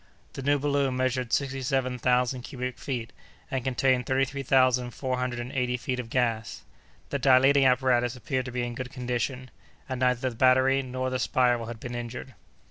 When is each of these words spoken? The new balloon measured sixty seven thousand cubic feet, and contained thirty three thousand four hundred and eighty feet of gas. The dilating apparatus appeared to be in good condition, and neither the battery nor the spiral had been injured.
The 0.33 0.41
new 0.41 0.57
balloon 0.57 0.97
measured 0.97 1.31
sixty 1.31 1.61
seven 1.61 1.99
thousand 1.99 2.41
cubic 2.41 2.79
feet, 2.79 3.13
and 3.51 3.63
contained 3.63 4.07
thirty 4.07 4.25
three 4.25 4.41
thousand 4.41 4.95
four 4.95 5.17
hundred 5.19 5.39
and 5.39 5.51
eighty 5.51 5.77
feet 5.77 5.99
of 5.99 6.09
gas. 6.09 6.63
The 7.11 7.19
dilating 7.19 7.67
apparatus 7.67 8.15
appeared 8.15 8.45
to 8.45 8.51
be 8.51 8.63
in 8.63 8.73
good 8.73 8.91
condition, 8.91 9.51
and 9.87 9.99
neither 9.99 10.31
the 10.31 10.35
battery 10.35 10.81
nor 10.81 11.11
the 11.11 11.19
spiral 11.19 11.67
had 11.67 11.79
been 11.79 11.93
injured. 11.93 12.33